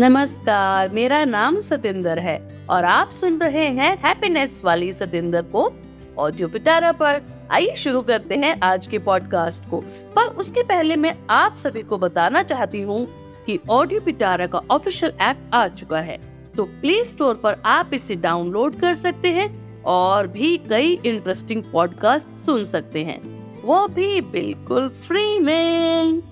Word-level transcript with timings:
नमस्कार, 0.00 0.88
मेरा 0.88 1.24
नाम 1.24 1.60
सतेंद्र 1.60 2.18
है 2.18 2.66
और 2.70 2.84
आप 2.84 3.10
सुन 3.10 3.38
रहे 3.38 3.64
हैं 3.64 3.98
हैप्पीनेस 4.04 4.62
वाली 4.64 4.92
सतेंद्र 4.92 5.42
को 5.42 5.72
ऑडियो 6.18 6.48
पिटारा 6.48 6.92
पर। 6.92 7.20
आइए 7.50 7.74
शुरू 7.74 8.02
करते 8.02 8.34
हैं 8.34 8.60
आज 8.62 8.86
के 8.86 8.98
पॉडकास्ट 8.98 9.70
को। 9.70 9.80
पर 10.16 10.26
उसके 10.26 10.62
पहले 10.62 10.96
मैं 10.96 11.14
आप 11.30 11.56
सभी 11.56 11.82
को 11.82 11.98
बताना 11.98 12.42
चाहती 12.42 12.82
हूँ 12.82 13.06
कि 13.46 13.58
ऑडियो 13.70 14.00
पिटारा 14.00 14.46
का 14.46 14.62
ऑफिशियल 14.70 15.12
ऐप 15.20 15.50
आ 15.52 15.68
चुका 15.68 16.00
है। 16.00 16.18
तो 16.56 16.64
प्ले 16.64 17.04
स्टोर 17.04 17.34
पर 17.34 17.62
आप 17.64 17.90
इसे 17.94 18.16
डाउनलोड 18.16 18.74
कर 18.74 18.94
सकते 18.94 19.28
हैं 19.28 19.82
और 19.82 20.26
भी 20.26 20.56
कई 20.58 21.00
इंटरेस्टिंग 21.06 21.62
पॉडकास्ट 21.72 22.28
सुन 22.28 22.64
सकते 22.64 23.04
हैं। 23.04 23.20
वो 23.62 23.88
भी 23.88 24.20
बिल्कुल 24.20 24.88
फ्री 24.88 25.38
में। 25.38 26.22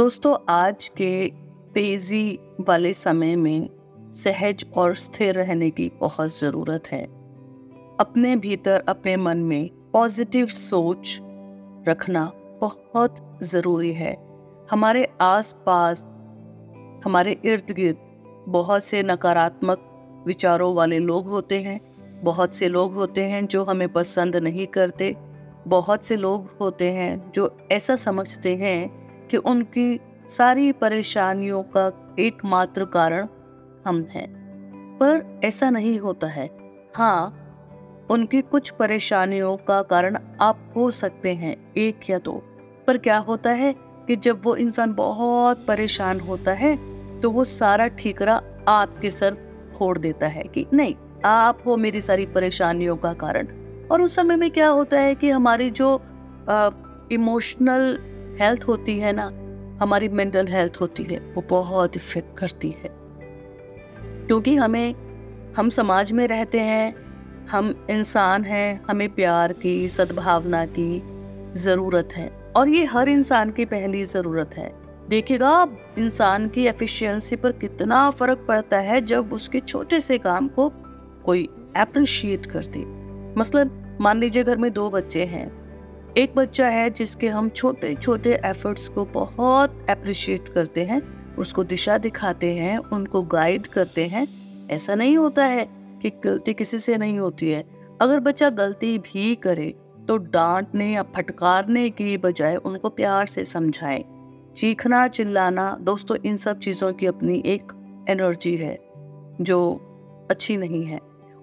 दोस्तों, 0.00 0.36
आज 0.48 0.88
के 0.88 1.28
तेज़ी 1.74 2.38
वाले 2.60 2.92
समय 2.92 3.36
में 3.36 3.68
सहज 4.12 4.64
और 4.76 4.94
स्थिर 4.94 5.34
रहने 5.34 5.70
की 5.70 5.92
बहुत 6.00 6.38
ज़रूरत 6.38 6.82
है। 6.92 7.04
अपने 8.00 8.36
भीतर, 8.36 8.84
अपने 8.88 9.16
मन 9.16 9.38
में 9.38 9.70
पॉजिटिव 9.92 10.46
सोच 10.46 11.18
रखना 11.88 12.32
बहुत 12.60 13.40
ज़रूरी 13.42 13.92
है। 13.92 14.16
हमारे 14.70 15.08
आसपास, 15.20 16.02
हमारे 17.04 17.36
इर्द 17.44 17.70
गिर्द 17.70 17.96
बहुत 18.48 18.84
से 18.84 19.02
नकारात्मक 19.02 20.22
विचारों 20.26 20.74
वाले 20.74 20.98
लोग 20.98 21.28
होते 21.28 21.60
हैं, 21.60 21.80
बहुत 22.24 22.54
से 22.54 22.68
लोग 22.68 22.94
होते 22.94 23.24
हैं 23.24 23.46
जो 23.46 23.64
हमें 23.64 23.92
पसंद 23.92 24.36
नहीं 24.36 24.66
करते, 24.66 25.16
बहुत 25.68 26.04
से 26.04 26.16
लोग 26.16 26.56
होते 26.60 26.90
हैं 26.92 27.32
जो 27.32 27.56
ऐसा 27.72 27.96
समझते 27.96 28.56
हैं 28.56 28.99
कि 29.30 29.36
उनकी 29.36 30.00
सारी 30.28 30.70
परेशानियों 30.72 31.62
का 31.76 31.90
एकमात्र 32.18 32.84
कारण 32.84 33.26
हम 33.86 34.02
हैं। 34.10 34.28
पर 35.00 35.40
ऐसा 35.44 35.70
नहीं 35.70 35.98
होता 35.98 36.26
है। 36.26 36.48
हाँ 36.96 37.36
उनकी 38.10 38.40
कुछ 38.42 38.70
परेशानियों 38.70 39.56
का 39.58 39.82
कारण 39.82 40.16
आप 40.40 40.72
हो 40.76 40.90
सकते 40.90 41.34
हैं, 41.34 41.56
एक 41.74 42.10
या 42.10 42.18
दो। 42.18 42.32
पर 42.86 42.98
क्या 42.98 43.18
होता 43.18 43.50
है 43.50 43.74
कि 44.06 44.16
जब 44.16 44.40
वो 44.44 44.56
इंसान 44.56 44.92
बहुत 44.94 45.64
परेशान 45.66 46.20
होता 46.20 46.52
है 46.52 46.76
तो 47.20 47.30
वो 47.30 47.44
सारा 47.44 47.86
ठीकरा 47.88 48.40
आपके 48.68 49.10
सर 49.10 49.36
फोड़ 49.78 49.96
देता 49.98 50.26
है 50.26 50.42
कि 50.44 50.66
नहीं, 50.72 50.94
आप 51.24 51.62
हो 51.66 51.76
मेरी 51.76 52.00
सारी 52.00 52.26
परेशानियों 52.26 52.96
का 52.96 53.12
कारण। 53.14 53.48
और 53.92 54.02
उस 54.02 54.14
समय 54.16 54.36
में 54.36 54.50
क्या 54.50 54.68
होता 54.68 55.00
है 55.00 55.14
कि 55.14 55.30
हमारी 55.30 55.70
जो 55.70 56.00
इमोशनल 57.12 57.98
हेल्थ 58.40 58.64
होती 58.68 58.98
है 58.98 59.12
ना, 59.12 59.26
हमारी 59.82 60.08
मेंटल 60.08 60.46
हेल्थ 60.46 60.78
होती 60.80 61.02
है, 61.02 61.18
वो 61.18 61.44
बहुत 61.50 61.96
इफ़ेक्ट 61.96 62.38
करती 62.38 62.70
है। 62.70 62.90
क्योंकि 64.26 64.56
हमें, 64.56 64.94
हम 65.56 65.68
समाज 65.68 66.12
में 66.12 66.28
रहते 66.28 66.60
हैं, 66.60 66.94
हम 67.46 67.86
इंसान 67.90 68.44
हैं, 68.44 68.82
हमें 68.90 69.08
प्यार 69.08 69.52
की, 69.52 69.88
सद्भावना 69.88 70.66
की 70.66 71.02
ज़रूरत 71.54 72.08
है। 72.12 72.52
और 72.56 72.68
ये 72.68 72.84
हर 72.84 73.08
इंसान 73.08 73.50
की 73.50 73.64
पहली 73.64 74.04
ज़रूरत 74.04 74.50
है। 74.56 74.74
देखिएगा, 75.08 75.68
इंसान 75.98 76.48
की 76.48 76.66
एफिशिएंसी 76.66 77.36
पर 77.36 77.52
कितना 77.52 78.10
फ़र्क 78.10 78.44
पड़ता 78.48 78.78
है, 78.78 79.00
जब 79.00 79.32
उसके 79.32 79.60
छोटे 79.60 80.00
से 80.00 80.18
काम 80.18 80.48
को 80.48 80.72
कोई 81.24 81.48
अप्रिशिएट 81.76 82.46
करते। 82.46 82.84
मसलन 83.38 83.98
मान 84.00 84.18
लीजिए 84.18 84.44
घर 84.44 84.56
में 84.56 84.72
दो 84.72 84.90
बच्चे 84.90 85.24
हैं 85.24 85.59
एक 86.16 86.34
बच्चा 86.34 86.68
है 86.68 86.88
जिसके 86.90 87.28
हम 87.28 87.48
छोटे 87.48 87.94
छोटे 87.94 88.32
एफर्ट्स 88.44 88.88
को 88.88 89.04
बहुत 89.04 89.86
अप्रिशिएट 89.90 90.48
करते 90.48 90.84
हैं, 90.84 91.00
उसको 91.36 91.64
दिशा 91.64 91.98
दिखाते 91.98 92.52
हैं, 92.54 92.78
उनको 92.78 93.22
गाइड 93.22 93.66
करते 93.66 94.06
हैं। 94.06 94.26
ऐसा 94.70 94.94
नहीं 94.94 95.16
होता 95.16 95.44
है 95.44 95.68
कि 96.02 96.10
गलती 96.24 96.54
किसी 96.54 96.78
से 96.78 96.96
नहीं 96.96 97.18
होती 97.18 97.50
है। 97.50 97.64
अगर 98.00 98.20
बच्चा 98.20 98.50
गलती 98.50 98.96
भी 98.98 99.34
करे 99.34 99.74
तो 100.08 100.16
डांटने 100.16 100.92
या 100.92 101.02
फटकारने 101.16 101.88
की 101.90 102.16
बजाय 102.18 102.56
उनको 102.56 102.88
प्यार 102.88 103.26
से 103.26 103.44
समझाएँ। 103.44 104.04
चीखना, 104.56 105.06
चिल्लाना, 105.08 105.76
दोस्तों, 105.80 106.16
इन 106.16 106.36
सब 106.36 106.58
चीज़ों 106.58 106.92
की 106.92 107.06
अपनी 107.06 107.42
एक 107.46 107.72
एनर्जी 108.08 108.56
है, 108.56 108.78
जो 109.40 109.60
अच्छी 110.30 110.56
नहीं 110.56 110.84
है। 110.86 110.98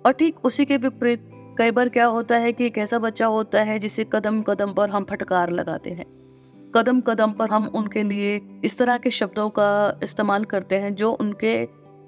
और 0.05 0.11
ठीक 0.11 0.45
उसी 0.45 0.65
के 0.65 0.77
विपरीत 0.77 1.31
कई 1.57 1.71
बार 1.71 1.89
क्या 1.89 2.05
होता 2.05 2.37
है 2.37 2.53
कि 2.53 2.65
एक 2.65 2.77
ऐसा 2.77 2.99
बच्चा 2.99 3.25
होता 3.25 3.61
है 3.61 3.79
जिसे 3.79 4.05
कदम 4.13 4.41
कदम 4.41 4.73
पर 4.73 4.89
हम 4.89 5.03
फटकार 5.03 5.49
लगाते 5.49 5.89
हैं। 5.89 6.05
कदम 6.75 7.01
कदम 7.01 7.31
पर 7.31 7.49
हम 7.49 7.67
उनके 7.67 8.03
लिए 8.03 8.41
इस 8.63 8.77
तरह 8.77 8.97
के 8.97 9.09
शब्दों 9.09 9.49
का 9.49 9.99
इस्तेमाल 10.03 10.43
करते 10.43 10.75
हैं 10.75 10.95
जो 10.95 11.11
उनके 11.11 11.63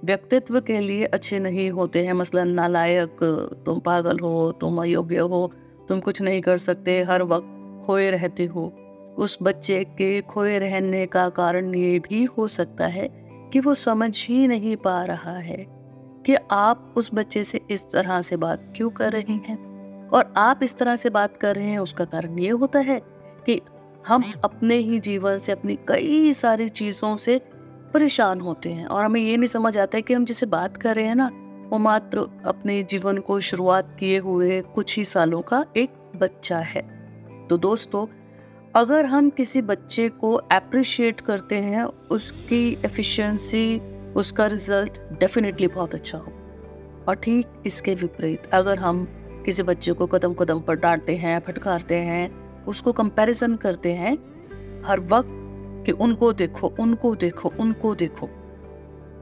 व्यक्तित्व 0.06 0.62
के 0.62 0.80
लिए 0.80 1.06
अच्छे 1.06 1.40
नहीं 1.40 1.72
होते 1.72 2.06
हैं। 2.06 2.14
मसलन, 2.14 2.48
नालायक, 2.48 3.18
तुम 3.66 3.80
पागल 3.80 4.20
हो, 4.20 4.52
तुम 4.52 4.82
अयोग्य 4.82 5.18
हो, 5.18 5.52
तुम 5.90 6.00
कुछ 6.00 6.22
नहीं 6.22 6.42
कर 6.42 6.58
सकते, 6.58 7.04
हर 7.04 7.24
वक्त 7.24 7.86
खोए 7.88 8.12
रहते 8.12 8.46
हो। 8.46 8.74
उस 9.18 9.38
बच्चे 9.42 9.84
के 9.84 10.22
खोए 10.22 10.60
रहने 10.60 11.06
का 11.06 11.30
कारण 11.30 11.76
ये 11.76 12.00
भी 12.00 12.24
हो 12.24 12.48
सकता 12.48 12.88
है 12.88 13.10
कि 13.54 13.60
वो 13.60 13.74
समझ 13.74 14.26
ही 14.26 14.48
नहीं 14.48 14.76
पा 14.76 15.04
रहा 15.04 15.38
है। 15.38 15.79
कि 16.30 16.36
आप 16.52 16.94
उस 16.98 17.10
बच्चे 17.14 17.44
से 17.44 17.62
इस 17.72 17.92
तरह 17.92 18.22
से 18.22 18.36
बात 18.36 18.74
क्यों 18.76 18.90
कर 18.90 19.12
रहे 19.12 19.34
हैं? 19.34 20.10
और 20.10 20.34
आप 20.38 20.60
इस 20.64 20.78
तरह 20.78 20.96
से 20.96 21.10
बात 21.10 21.38
कर 21.38 21.56
रहे 21.56 21.66
हैं, 21.66 21.80
उसका 21.80 22.06
कारण 22.06 22.40
ये 22.40 22.50
होता 22.50 22.80
है 22.80 23.02
कि 23.46 23.62
हम 24.08 24.24
अपने 24.44 24.76
ही 24.76 25.00
जीवन 25.00 25.38
से, 25.38 25.52
अपनी 25.52 25.76
कई 25.76 26.34
सारी 26.34 26.70
चीज़ों 26.70 27.18
से 27.18 27.42
परेशान 27.94 28.42
होते 28.42 28.72
हैं। 28.72 28.86
और 28.86 29.06
हमें 29.06 29.22
ये 29.22 29.38
नहीं 29.38 29.48
समझ 29.48 29.78
आता 29.78 29.98
है 29.98 30.02
कि 30.02 30.14
हम 30.14 30.26
जिसे 30.26 30.46
बात 30.46 30.78
कर 30.78 30.96
रहे 30.96 31.06
हैं 31.06 31.16
ना, 31.16 31.32
वो 31.70 31.78
मात्र 31.78 32.42
अपने 32.46 32.84
जीवन 32.84 33.18
को 33.18 33.40
शुरुआत 33.40 33.98
किए 34.00 34.20
हुए 34.20 34.62
कुछ 34.62 34.98
ही 34.98 35.06
सालों 35.06 35.42
का 35.42 35.66
एक 35.78 35.90
बच्चा 36.16 36.60
है। 36.60 36.82
तो 37.48 37.58
दोस्तों, 37.58 38.08
अगर 38.76 39.06
हम 39.06 39.30
किसी 39.30 39.62
बच्चे 39.62 40.10
को 40.10 40.34
अप्रिशिएट 40.34 41.22
करते 41.22 41.56
हैं, 41.56 41.84
उसकी 41.84 42.78
एफिशिएंसी 42.86 43.82
उसका 44.16 44.48
रिज़ल्ट 44.48 45.02
डेफिनेटली 45.20 45.68
बहुत 45.68 45.96
अच्छा 45.96 46.18
हो। 46.18 46.32
और 47.08 47.16
ठीक 47.16 47.48
इसके 47.66 47.96
विपरीत, 47.96 48.46
अगर 48.46 48.78
हम 48.78 49.08
किसी 49.46 49.64
बच्चे 49.64 49.94
को 49.94 50.08
कदम 50.08 50.34
कदम 50.34 50.60
पर 50.60 50.76
डांटते 50.76 51.16
हैं, 51.16 51.40
फटकारते 51.40 51.96
हैं, 51.96 52.50
उसको 52.66 52.92
कंपैरिजन 52.92 53.56
करते 53.56 53.94
हैं, 53.94 54.18
हर 54.86 55.00
वक्त 55.00 55.30
कि 55.86 55.92
उनको 55.92 56.34
देखो 56.34 56.74
उनको 56.80 57.16
देखो 57.16 57.54
उनको 57.60 57.96
देखो। 57.96 58.30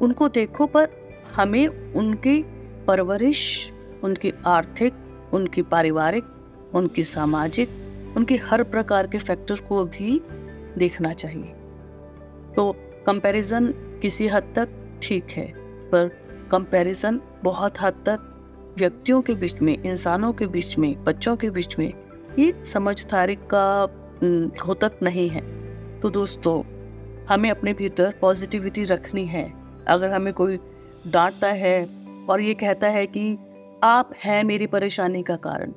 उनको 0.02 0.30
देखो 0.30 0.66
पर 0.66 0.90
हमें 1.36 1.68
उनकी 1.68 2.46
परवरिश, 2.88 3.72
उनकी 4.03 4.34
आर्थिक, 4.46 4.94
उनकी 5.34 5.62
पारिवारिक, 5.62 6.24
उनकी 6.74 7.03
सामाजिक, 7.03 7.70
उनके 8.18 8.36
हर 8.36 8.64
प्रकार 8.64 9.08
के 9.08 9.18
फैक्टर 9.18 9.56
को 9.56 9.86
भी 9.86 10.22
देखना 10.78 11.14
चाहिए। 11.14 11.53
तो 12.56 12.76
कंपैरिजन 13.06 13.74
किसी 14.02 14.28
हद 14.28 14.53
तक 14.56 14.70
ठीक 15.02 15.31
है, 15.31 15.46
पर 15.90 16.08
कंपैरिजन 16.52 17.19
बहुत 17.44 17.81
हद 17.81 17.94
तक 18.06 18.34
व्यक्तियों 18.78 19.22
के 19.22 19.35
बीच 19.35 19.62
में, 19.62 19.84
इंसानों 19.84 20.34
के 20.34 20.47
बीच 20.47 20.78
में, 20.78 21.03
बच्चों 21.03 21.35
के 21.35 21.50
बीच 21.50 21.78
में 21.80 21.94
ये 22.40 22.53
समझदारी 22.66 23.35
का 23.53 23.85
घोतक 24.59 25.00
नहीं 25.03 25.30
है। 25.30 25.41
तो 26.00 26.09
दोस्तों, 26.09 26.62
हमें 27.25 27.50
अपने 27.50 27.74
भीतर 27.74 28.13
पॉजिटिविटी 28.22 28.84
रखनी 28.84 29.25
है। 29.25 29.52
अगर 29.88 30.09
हमें 30.09 30.34
कोई 30.34 30.59
डांटता 31.08 31.47
है 31.47 31.90
और 32.29 32.41
ये 32.41 32.53
कहता 32.53 32.88
है 32.88 33.06
कि 33.08 33.38
आप 33.84 34.09
हैं 34.24 34.44
मेरी 34.44 34.67
परेशानी 34.67 35.23
का 35.23 35.35
कारण 35.35 35.72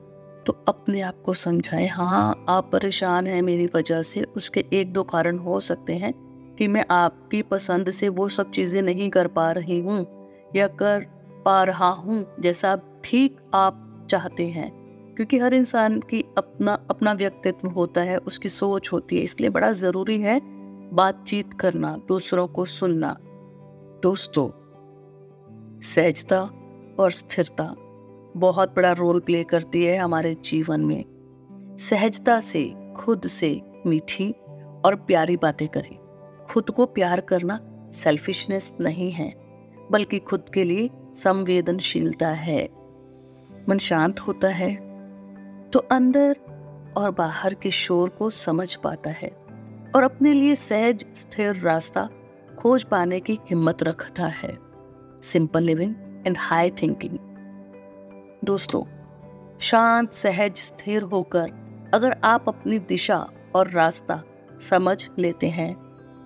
तो 0.46 0.52
अपने 0.68 1.00
आप 1.00 1.22
को 1.24 1.32
समझाएँ 1.32 1.86
हाँ 1.86 2.44
आप 2.48 2.70
परेशान 2.72 3.26
हैं 3.26 3.42
मेरी 3.42 3.68
वजह 3.74 4.02
से, 4.02 4.22
उसके 4.22 4.64
एक 4.72 4.92
दो 4.92 5.02
कारण 5.02 5.38
हो 5.38 5.60
सकते 5.60 5.92
हैं। 5.92 6.12
कि 6.60 6.68
मैं 6.68 6.84
आपकी 6.90 7.42
पसंद 7.42 7.90
से 7.90 8.08
वो 8.08 8.28
सब 8.28 8.50
चीज़ें 8.50 8.82
नहीं 8.82 9.10
कर 9.10 9.26
पा 9.26 9.52
रही 9.52 9.80
हूँ 9.80 10.28
या 10.56 10.66
कर 10.66 11.06
पा 11.44 11.64
रहा 11.64 11.88
हूँ 11.88 12.26
जैसा 12.40 13.00
ठीक 13.04 13.36
आप 13.54 14.06
चाहते 14.10 14.46
हैं। 14.46 14.80
क्योंकि 15.16 15.38
हर 15.38 15.54
इंसान 15.54 16.00
की 16.00 16.24
अपना 16.38 16.86
अपना 16.90 17.12
व्यक्तित्व 17.12 17.68
होता 17.68 18.00
है, 18.00 18.16
उसकी 18.16 18.48
सोच 18.48 18.92
होती 18.92 19.16
है। 19.16 19.22
इसलिए 19.22 19.50
बड़ा 19.50 19.72
ज़रूरी 19.72 20.20
है 20.20 20.40
बातचीत 20.94 21.54
करना, 21.54 21.96
दूसरों 22.08 22.48
को 22.48 22.64
सुनना। 22.64 23.16
दोस्तों, 24.02 24.50
सहजता 25.80 26.40
और 27.00 27.10
स्थिरता 27.10 27.74
बहुत 28.36 28.76
बड़ा 28.76 28.92
रोल 28.92 29.20
प्ले 29.20 29.44
करती 29.44 29.84
है 29.84 29.96
हमारे 29.96 30.34
जीवन 30.34 30.80
में। 30.80 31.04
सहजता 31.78 32.40
से, 32.40 32.92
खुद 32.96 33.26
से 33.26 33.60
मीठी 33.86 34.30
और 34.84 34.94
प्यारी 34.94 35.36
बातें 35.36 35.68
करें। 35.68 35.99
खुद 36.50 36.70
को 36.70 36.86
प्यार 36.86 37.20
करना 37.20 37.58
सेल्फिशनेस 37.94 38.74
नहीं 38.80 39.10
है, 39.12 39.32
बल्कि 39.90 40.18
खुद 40.18 40.48
के 40.54 40.64
लिए 40.64 40.88
संवेदनशीलता 41.14 42.28
है। 42.28 42.62
मन 43.68 43.78
शांत 43.78 44.20
होता 44.20 44.48
है 44.48 44.74
तो 45.70 45.78
अंदर 45.92 46.36
और 46.96 47.10
बाहर 47.10 47.54
के 47.54 47.70
शोर 47.70 48.08
को 48.08 48.30
समझ 48.30 48.74
पाता 48.74 49.10
है 49.10 49.28
और 49.96 50.02
अपने 50.02 50.32
लिए 50.32 50.54
सहज, 50.54 51.04
स्थिर 51.14 51.56
रास्ता 51.56 52.08
खोज 52.58 52.84
पाने 52.84 53.20
की 53.20 53.38
हिम्मत 53.50 53.82
रखता 53.82 54.26
है। 54.26 54.56
Simple 55.22 55.62
living 55.62 55.94
and 56.26 56.36
high 56.38 56.70
thinking 56.70 57.18
दोस्तों, 58.44 58.82
शांत, 59.60 60.12
सहज, 60.12 60.56
स्थिर 60.56 61.02
होकर 61.02 61.90
अगर 61.94 62.16
आप 62.24 62.48
अपनी 62.48 62.78
दिशा 62.78 63.18
और 63.54 63.70
रास्ता 63.70 64.22
समझ 64.70 65.08
लेते 65.18 65.46
हैं 65.48 65.74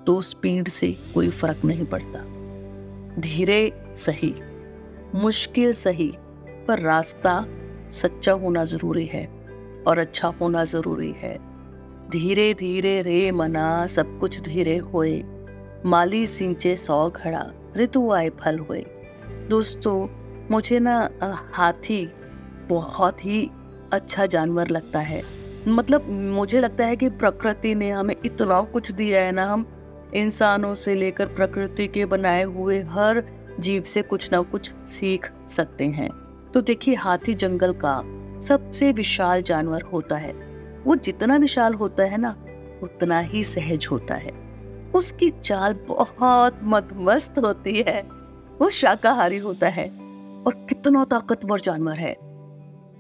तो 0.07 0.21
स्पीड 0.21 0.69
से 0.69 0.97
कोई 1.15 1.29
फ़र्क 1.31 1.65
नहीं 1.65 1.85
पड़ता। 1.87 2.25
धीरे 3.21 3.73
सही, 3.97 4.35
मुश्किल 5.15 5.73
सही, 5.73 6.13
पर 6.69 6.81
रास्ता 6.81 7.45
सच्चा 7.91 8.33
होना 8.33 8.65
ज़रूरी 8.65 9.05
है 9.07 9.27
और 9.87 9.99
अच्छा 9.99 10.29
होना 10.41 10.65
ज़रूरी 10.65 11.11
है। 11.19 11.37
धीरे 12.11 12.53
धीरे 12.55 13.01
रे 13.03 13.31
मना, 13.33 13.87
सब 13.87 14.19
कुछ 14.19 14.41
धीरे 14.41 14.77
होए। 14.77 15.23
माली 15.87 16.27
सिंचे 16.27 16.77
सौ 16.77 17.11
घड़ा, 17.11 17.51
ऋतु 17.77 18.11
आए 18.13 18.29
फल 18.31 18.59
हुए। 18.59 18.85
दोस्तों, 19.49 20.07
मुझे 20.51 20.79
ना 20.79 21.09
हाथी 21.55 22.07
बहुत 22.69 23.25
ही 23.27 23.51
अच्छा 23.93 24.27
जानवर 24.27 24.69
लगता 24.69 24.99
है। 24.99 25.23
मतलब 25.69 26.09
मुझे 26.11 26.61
लगता 26.61 26.85
है 26.85 26.97
कि 26.97 27.09
प्रकृति 27.09 27.75
ने 27.75 27.91
हमें 27.91 28.15
इतना 28.25 28.61
कुछ 28.63 28.91
दिया 28.93 29.23
है 29.23 29.33
ना, 29.33 29.47
हम 29.47 29.67
इंसानों 30.17 30.75
से 30.75 30.95
लेकर 30.95 31.27
प्रकृति 31.27 31.89
के 31.89 32.07
बनाए 32.07 32.43
हुए 32.43 32.83
हर 32.83 33.25
जीव 33.61 33.83
से 33.83 34.03
कुछ 34.03 34.33
ना 34.33 34.41
कुछ 34.41 34.73
सीख 34.73 35.33
सकते 35.49 35.85
हैं। 35.85 36.11
तो 36.55 36.61
देखिए 36.61 36.95
हाथी 36.95 37.35
जंगल 37.35 37.73
का 37.85 38.03
सबसे 38.41 38.93
विशाल 38.93 39.43
जानवर 39.43 39.83
होता 39.83 40.17
है। 40.17 40.33
वो 40.85 40.97
जितना 40.97 41.37
विशाल 41.37 41.75
होता 41.75 42.03
है 42.05 42.19
ना, 42.19 42.45
उतना 42.83 43.19
ही 43.19 43.45
सहज 43.45 43.89
होता 43.91 44.15
है। 44.15 44.33
उसकी 44.95 45.31
चाल 45.31 45.75
बहुत 45.75 46.61
मतमस्त 46.63 47.39
होती 47.39 47.85
है। 47.89 48.03
वो 48.61 48.69
शाकाहारी 48.69 49.39
होता 49.39 49.69
है 49.69 49.89
और 50.47 50.67
कितना 50.69 51.05
ताकतवर 51.05 51.61
जानवर 51.61 51.97
है। 51.97 52.17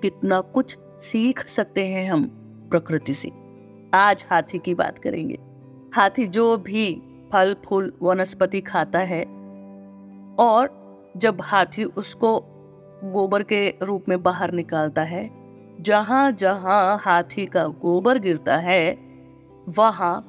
कितना 0.02 0.40
कुछ 0.40 0.78
सीख 0.99 1.46
सकते 1.46 1.87
हैं 1.87 2.12
हम 2.12 2.25
प्रकृति 2.70 3.14
से। 3.14 3.31
आज 3.94 4.26
हाथी 4.31 4.58
की 4.58 4.75
बात 4.75 4.99
करेंगे। 4.99 5.54
हाथी 5.94 6.26
जो 6.26 6.56
भी 6.56 7.02
फल, 7.32 7.56
फूल, 7.64 7.93
वनस्पति 8.02 8.61
खाता 8.61 8.99
है 8.99 9.23
और 10.38 11.12
जब 11.17 11.41
हाथी 11.41 11.85
उसको 11.85 12.38
गोबर 13.05 13.43
के 13.43 13.75
रूप 13.82 14.05
में 14.08 14.23
बाहर 14.23 14.52
निकालता 14.52 15.02
है 15.02 15.31
जहाँ 15.81 16.32
जहाँ 16.32 16.99
हाथी 17.02 17.46
का 17.46 17.67
गोबर 17.67 18.19
गिरता 18.19 18.56
है, 18.56 18.99
वहाँ 19.69 20.25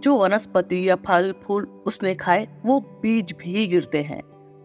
जो 0.00 0.16
वनस्पति 0.16 0.88
या 0.88 0.96
फल, 0.96 1.34
फूल 1.42 1.64
उसने 1.86 2.14
खाए, 2.14 2.48
वो 2.66 2.80
बीज 2.80 3.32
भी 3.32 3.66
गिरते 3.66 4.02
हैं। 4.02 4.22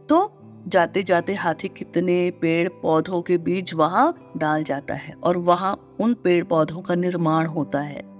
तो 0.10 0.32
जाते 0.68 1.04
जाते 1.04 1.34
हाथी 1.34 1.68
कितने 1.68 2.32
पेड़ 2.32 2.70
पौधों 2.70 3.22
के 3.22 3.38
बीज 3.38 3.74
वहाँ 3.74 4.34
डाल 4.38 4.64
जाता 4.64 4.94
है 4.94 5.14
और 5.24 5.38
वहाँ 5.38 5.96
उन 6.00 6.14
पेड़ 6.14 6.44
पौधों 6.44 6.82
का 6.82 6.96
निर्माण 6.96 7.46
होता 7.46 7.80
है। 7.80 8.13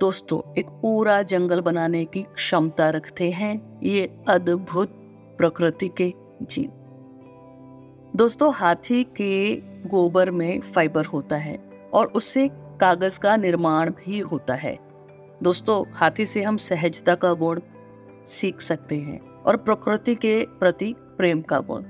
दोस्तों, 0.00 0.40
एक 0.58 0.66
पूरा 0.82 1.22
जंगल 1.22 1.60
बनाने 1.60 2.04
की 2.04 2.22
क्षमता 2.24 2.88
रखते 2.90 3.30
हैं 3.30 3.80
ये 3.82 4.02
अद्भुत 4.28 4.90
प्रकृति 5.38 5.88
के 6.00 6.12
जीव। 6.42 6.70
दोस्तों, 8.16 8.52
हाथी 8.54 9.02
के 9.16 9.56
गोबर 9.88 10.30
में 10.30 10.60
फाइबर 10.60 11.04
होता 11.04 11.36
है 11.36 11.56
और 11.94 12.06
उससे 12.06 12.48
कागज़ 12.80 13.18
का 13.20 13.36
निर्माण 13.36 13.90
भी 13.90 14.18
होता 14.20 14.54
है। 14.54 14.78
दोस्तों, 15.42 15.84
हाथी 15.92 16.26
से 16.26 16.42
हम 16.42 16.56
सहजता 16.56 17.14
का 17.14 17.32
गुण 17.34 17.60
सीख 18.26 18.60
सकते 18.60 18.96
हैं 18.96 19.20
और 19.42 19.56
प्रकृति 19.56 20.14
के 20.14 20.40
प्रति 20.60 20.94
प्रेम 21.18 21.42
का 21.42 21.58
गुण। 21.60 21.82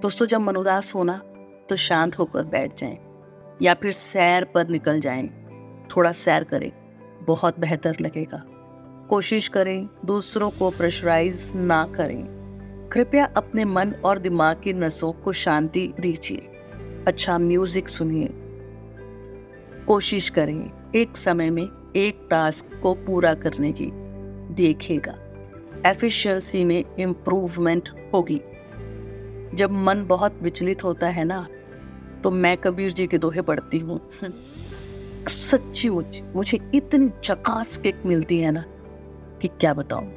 दोस्तों, 0.00 0.26
जब 0.26 0.40
मन 0.40 0.56
उदास 0.56 0.94
होना 0.94 1.20
तो 1.68 1.76
शांत 1.78 2.18
होकर 2.18 2.44
बैठ 2.44 2.78
जाएँ 2.78 2.98
या 3.62 3.74
फिर 3.74 3.92
सैर 3.92 4.44
पर 4.44 4.68
निकल 4.68 5.00
जाएँ, 5.00 5.28
थोड़ा 5.96 6.12
सैर 6.12 6.44
करें। 6.44 6.72
बहुत 7.26 7.58
बेहतर 7.60 7.96
लगेगा। 8.00 8.42
कोशिश 9.08 9.48
करें, 9.48 9.88
दूसरों 10.04 10.50
को 10.50 10.70
प्रेशराइज 10.70 11.50
ना 11.54 11.84
करें। 11.96 12.24
कृपया 12.92 13.24
अपने 13.36 13.64
मन 13.64 13.92
और 14.04 14.18
दिमाग 14.18 14.60
की 14.64 14.72
नसों 14.72 15.12
को 15.12 15.32
शांति 15.32 15.92
दीजिए। 16.00 16.50
अच्छा 17.08 17.38
म्यूज़िक 17.38 17.88
सुनिए। 17.88 18.28
कोशिश 19.86 20.28
करें, 20.28 20.70
एक 20.94 21.16
समय 21.16 21.50
में 21.50 21.68
एक 21.96 22.26
टास्क 22.30 22.80
को 22.82 22.94
पूरा 22.94 23.34
करने 23.34 23.72
की। 23.72 23.90
देखेगा 24.54 25.16
एफिशिएंसी 25.86 26.64
में 26.64 26.84
इम्प्रूवमेंट 26.98 27.88
होगी। 28.14 28.40
जब 29.54 29.70
मन 29.70 30.04
बहुत 30.06 30.38
विचलित 30.42 30.84
होता 30.84 31.06
है 31.06 31.24
ना 31.24 31.46
तो 32.24 32.30
मैं 32.30 32.56
कबीर 32.56 32.92
जी 32.92 33.06
के 33.06 33.18
दोहे 33.18 33.42
पढ़ती 33.42 33.78
हूँ। 33.78 34.00
सच्ची 35.28 35.88
मुझे 35.88 36.32
मुझे 36.36 36.58
इतनी 36.74 37.08
चकास 37.24 37.76
किक 37.76 37.94
मिलती 38.06 38.38
है 38.38 38.52
ना 38.52 38.64
कि 39.42 39.48
क्या 39.48 39.74
बताऊँ। 39.74 40.12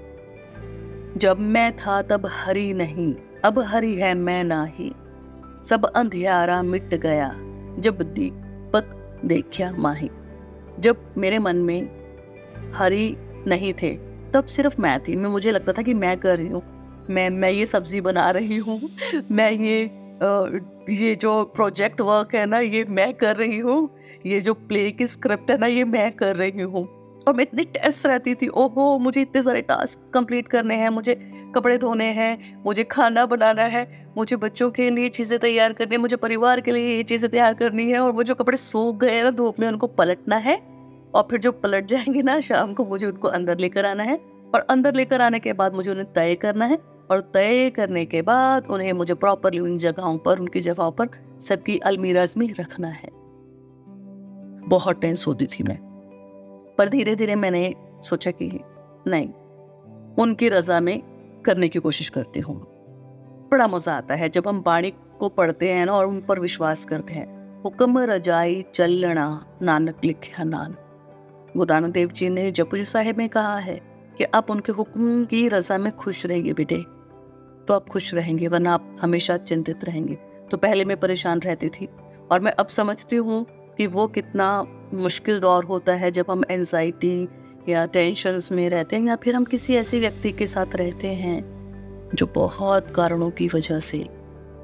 जब 1.18 1.39
मैं 1.39 1.75
था 1.75 2.01
तब 2.01 2.30
हरी 2.31 2.74
नहीं 2.74 3.15
अब 3.45 3.59
हरी 3.59 3.95
है 3.95 4.13
मैं 4.13 4.44
ना 4.44 4.65
ही। 4.65 4.92
सब 5.69 5.86
अंधियारा 5.86 6.63
मिट 6.63 6.95
गया 6.95 7.36
जब 7.80 8.01
दीपक 8.01 9.19
देखा 9.25 9.71
माही। 9.71 10.09
जब 10.80 11.13
मेरे 11.18 11.39
मन 11.39 11.56
में 11.56 11.89
हरी 12.75 13.18
नहीं 13.48 13.74
थे 13.74 13.98
तब 14.33 14.45
सिर्फ़ 14.45 14.81
मैं 14.81 15.00
थी। 15.00 15.15
मैं 15.15 15.30
मुझे 15.30 15.51
लगता 15.51 15.74
था 15.74 15.81
कि 15.81 15.94
मैं 15.94 16.18
कर 16.18 16.38
रही 16.38 16.48
हूँ। 16.48 16.63
मैं 17.09 17.30
मैं 17.30 17.51
ये 17.51 17.65
सब्ज़ी 17.65 18.01
बना 18.01 18.30
रही 18.30 18.57
हूँ। 18.57 18.81
मैं 19.31 19.51
ये 19.51 19.86
आ, 20.24 20.59
ये 20.89 21.16
जो 21.16 21.44
प्रोजेक्ट 21.44 22.01
वर्क 22.01 22.36
है 22.36 22.45
ना, 22.45 22.60
ये 22.60 22.86
मैं 22.89 23.13
कर 23.13 23.36
रही 23.36 23.57
हूँ। 23.57 23.89
ये 24.25 24.42
जो 24.42 24.54
प्ले 24.54 24.92
की 24.92 25.07
स्क्रिप्ट 25.07 25.51
है 25.51 25.57
ना, 25.57 25.66
ये 25.66 25.84
मैं 25.84 26.12
कर 26.12 26.36
रही 26.36 26.62
हूँ। 26.62 26.98
और 27.28 27.34
मैं 27.34 27.42
इतनी 27.42 27.63
टेस्ट 27.63 28.06
रहती 28.06 28.36
थी। 28.36 28.48
ओहो, 28.48 29.00
मुझे 29.00 29.22
इतने 29.22 29.44
सारे 29.44 29.62
टास्क 29.62 30.13
कंप्लीट 30.13 30.48
करने 30.48 30.75
हैं। 30.75 30.89
मुझे 30.89 31.31
कपड़े 31.56 31.78
धोने 31.78 32.06
हैं। 32.06 32.63
मुझे 32.66 32.84
खाना 32.84 33.25
बनाना 33.25 33.63
है। 33.63 34.13
मुझे 34.18 34.36
बच्चों 34.36 34.72
के 34.72 34.89
लिए 34.89 35.10
चीज़ें 35.10 35.39
तैयार 35.39 35.74
करनी 35.74 35.95
है। 35.95 36.01
मुझे 36.01 36.16
परिवार 36.16 36.62
के 36.62 36.72
लिए 36.72 36.98
ये 36.98 37.04
चीज़ें 37.04 37.31
तैयार 37.31 37.54
करनी 37.54 37.92
है। 37.92 38.00
और 38.00 38.12
वो 38.12 38.23
जो 38.23 38.35
कपड़े 38.35 38.57
सूख 38.57 38.97
गए 38.97 39.12
हैं 39.12 39.23
ना, 39.23 39.31
धूप 39.31 39.59
में 39.59 39.68
उनको 39.68 39.88
पलटना 39.88 40.35
है। 40.35 40.62
और 41.16 41.28
फिर 41.30 41.40
जो 41.40 41.52
पलट 41.52 41.85
जाएँगे 41.85 42.21
ना, 42.21 42.40
शाम 42.40 42.73
को 42.73 42.85
मुझे 42.85 43.07
उनको 43.07 43.28
अंदर 43.28 43.57
लेकर 43.57 43.85
आना 43.85 44.04
है। 44.04 44.19
और 44.56 44.68
अंदर 44.69 44.94
लेकर 44.94 45.21
आने 45.21 45.40
के 45.40 45.54
बाद 45.54 45.73
मुझे 45.73 45.92
उन्हें 45.92 46.14
तय 46.14 46.35
करना 46.35 46.66
है। 46.66 46.96
और 47.11 47.21
तय 47.21 47.69
करने 47.69 48.06
के 48.06 48.21
बाद 48.21 48.68
उन्हें 48.68 48.94
मुझे 48.94 49.14
प्रॉपरली 49.14 49.59
उन 49.59 49.78
जगहों 49.78 50.18
पर, 50.18 50.40
उनकी 50.40 50.61
जगहों 50.61 50.92
पर 50.92 51.09
सबकी 51.40 51.78
अलमीराज 51.78 52.33
में 52.37 52.54
रखना 52.54 52.87
है। 52.87 53.09
बहुत 54.68 55.02
टेंस 55.02 55.28
होती 55.28 55.45
थी 55.45 55.64
मैं। 55.64 55.78
पर 56.78 56.90
धीरे 56.90 57.16
धीरे 57.16 57.35
मैंने 57.35 57.76
सोचा 58.04 58.31
कि 58.31 58.59
नहीं, 59.07 59.30
उनकी 60.16 60.49
रजा 60.49 60.80
में 60.80 61.02
करने 61.45 61.68
की 61.68 61.80
कोशिश 61.80 62.09
करती 62.09 62.40
हूँ। 62.40 62.61
बड़ा 63.52 63.68
मज़ा 63.68 63.97
आता 63.97 64.16
है 64.16 64.30
जब 64.30 64.47
हम 64.47 64.61
बाणी 64.61 64.92
को 64.92 65.30
पढ़ते 65.30 65.73
हैं 65.73 65.85
ना 65.85 65.94
और 65.94 66.06
उन 66.06 66.21
पर 66.21 66.40
विश्वास 66.40 66.85
करते 66.85 67.14
हैं। 67.14 67.61
हुक्म 67.64 67.99
रजाई 67.99 68.66
चलना, 68.73 69.45
नानक 69.61 69.95
लिखा 70.04 70.44
नान। 70.44 70.76
गुरु 71.57 71.73
नानक 71.73 71.94
देव 71.94 72.09
जी 72.09 72.30
ने 72.30 72.52
जपुरी 72.52 72.83
साहेब 72.83 73.18
में 73.18 73.30
कहा 73.30 73.57
है 73.57 73.81
कि 74.18 74.23
आप 74.23 74.52
उनके 74.52 74.71
हुक्म 74.71 75.26
की 75.26 75.47
रजा 75.47 75.78
में 75.78 75.95
खुश 75.95 76.26
रहेंगे 76.26 76.54
बेटे। 76.54 76.96
तो 77.68 77.74
आप 77.74 77.90
खुश 77.90 78.14
रहेंगे, 78.14 78.47
वरना 78.47 78.74
आप 78.74 78.97
हमेशा 79.02 79.38
चिंतित 79.38 79.83
रहेंगे। 79.83 80.16
तो 80.52 80.57
पहले 80.57 80.86
मैं 80.86 81.00
परेशान 81.00 81.40
रहती 81.40 81.69
थी 81.69 81.88
और 82.31 82.40
मैं 82.40 82.52
अब 82.52 82.68
समझती 82.68 83.16
हूँ 83.16 83.45
कि 83.78 83.88
वो 83.88 84.07
कितना 84.07 84.66
मुश्किल 84.94 85.40
दौर 85.40 85.66
होता 85.66 85.94
है 85.94 86.12
जब 86.12 86.26
हम 86.30 86.44
एनजाइटी 86.52 87.28
या 87.69 87.86
टेंशन 87.86 88.40
में 88.52 88.69
रहते 88.69 88.95
हैं 88.95 89.07
या 89.07 89.16
फिर 89.16 89.36
हम 89.36 89.44
किसी 89.44 89.76
ऐसे 89.76 90.00
व्यक्ति 90.00 90.31
के 90.31 90.47
साथ 90.47 90.76
रहते 90.76 91.07
हैं 91.07 92.12
जो 92.16 92.26
बहुत 92.26 92.92
कारणों 92.92 93.30
की 93.31 93.47
वजह 93.47 93.80
से 93.80 93.97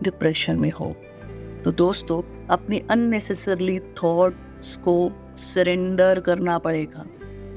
डिप्रेशन 0.03 0.59
में 0.59 0.71
हो। 0.71 0.95
तो 1.65 1.71
दोस्तों, 1.71 2.21
अपनी 2.47 2.81
अननेसेसरली 2.91 3.79
थॉट्स 3.79 4.75
को 4.77 5.11
सरेंडर 5.37 6.19
करना 6.19 6.57
पड़ेगा। 6.57 7.05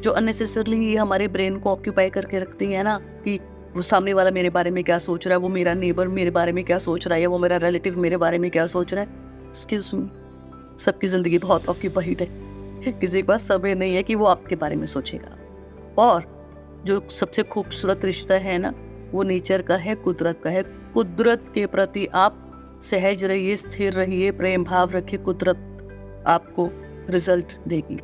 जो 0.01 0.11
अननेसेसरली 0.11 0.97
हमारे 0.97 1.29
ब्रेन 1.29 1.59
को 1.59 1.71
ऑक्यूपाई 1.71 2.11
करके 2.11 2.39
रखती 2.39 2.67
है 2.67 2.83
ना 2.83 2.99
कि 3.25 3.39
वो 3.77 3.83
सामने 3.83 4.13
वाला 4.15 4.31
मेरे 4.31 4.51
बारे 4.51 4.71
में 4.71 4.83
क्या 4.85 4.97
सोच 4.99 5.27
रहा 5.27 5.37
है? 5.37 5.41
वो 5.41 5.49
मेरा 5.49 5.75
नेबर 5.75 6.09
मेरे 6.09 6.31
बारे 6.31 6.53
में 6.53 6.65
क्या 6.65 6.79
सोच 6.79 7.07
रहा 7.09 7.19
है? 7.19 7.27
वो 7.27 7.39
मेरा 7.39 7.57
रिलेटिव 7.57 7.99
मेरे 7.99 8.17
बारे 8.17 8.39
में 8.39 8.51
क्या 8.51 8.67
सोच 8.67 8.95
रहा 8.95 9.05
है? 9.05 9.55
सबकी 10.79 11.07
ज़िंदगी 11.07 11.39
बहुत 11.39 11.69
ऑक्यूपाइड 11.69 12.21
है। 12.21 12.93
किसी 12.93 13.17
के 13.17 13.27
पास 13.27 13.43
समय 13.43 13.75
नहीं 13.75 13.95
है 13.95 14.03
कि 14.03 14.15
वो 14.15 14.25
आपके 14.25 14.57
बारे 14.57 14.77
में 14.77 14.87
सोचेगा। 14.87 15.37
और 15.99 16.25
जो 16.85 17.01
सबसे 17.11 17.43
खूबसूरत 17.43 18.05
रिश्ता 18.05 18.35
है 18.35 18.59
ना, 18.59 18.73
वो 19.13 19.23
नेचर 19.23 19.63
का 19.63 19.77
है, 19.77 19.95
कुदरत 19.95 20.41
का 20.45 20.51
है। 20.51 20.63
कुदरत 20.95 21.45
के 21.55 21.67
प्रति 21.67 22.07
आप 22.07 22.43
सहज 22.83 23.25
रहिए, 23.25 23.57
स्थिर 23.57 23.93
रहिए, 23.93 24.31
प्रेम 24.31 24.65
भाव 24.65 24.91
रखिए, 24.91 25.19
कुदरत 25.19 26.25
आपको 26.27 26.71
रिज़ल्ट 27.11 27.57
देगी, 27.69 27.99